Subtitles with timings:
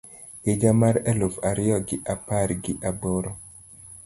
[0.45, 3.31] higa mar eluf ario gi apar gi aboro